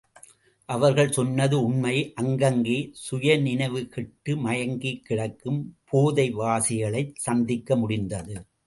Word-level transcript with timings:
அவர்கள் 0.69 1.11
சொன்னது 1.11 1.63
உண்மை 1.63 2.13
அங்கங்கே 2.15 2.77
சுயநினைவு 3.01 3.87
கெட்டு 3.87 4.35
மயங்கிக் 4.37 5.05
கிடக்கும் 5.05 5.61
போதைவாசிகளைச் 5.93 7.15
சந்திக்க 7.19 7.75
முடிந்தது. 7.75 8.35